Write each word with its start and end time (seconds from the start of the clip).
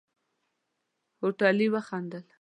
هوټلي 1.19 1.67
وخندل. 1.73 2.23